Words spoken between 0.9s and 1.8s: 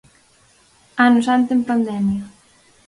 Ano Santo en